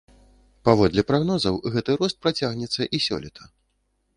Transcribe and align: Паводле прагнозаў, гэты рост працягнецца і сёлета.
Паводле 0.69 1.03
прагнозаў, 1.09 1.59
гэты 1.75 1.91
рост 2.05 2.17
працягнецца 2.27 2.81
і 2.99 3.05
сёлета. 3.11 3.43